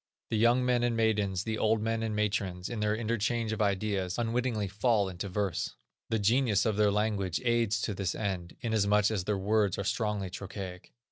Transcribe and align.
The 0.31 0.37
young 0.37 0.65
men 0.65 0.81
and 0.81 0.97
maidens, 0.97 1.43
the 1.43 1.59
old 1.59 1.79
men 1.79 2.01
and 2.01 2.15
matrons, 2.15 2.69
in 2.69 2.79
their 2.79 2.95
interchange 2.95 3.51
of 3.51 3.61
ideas, 3.61 4.17
unwittingly 4.17 4.67
fall 4.67 5.07
into 5.07 5.29
verse. 5.29 5.75
The 6.09 6.17
genius 6.17 6.65
of 6.65 6.75
their 6.75 6.89
language 6.89 7.39
aids 7.45 7.79
to 7.81 7.93
this 7.93 8.15
end, 8.15 8.55
inasmuch 8.61 9.11
as 9.11 9.25
their 9.25 9.37
words 9.37 9.77
are 9.77 9.83
strongly 9.83 10.31
trochaic. 10.31 10.91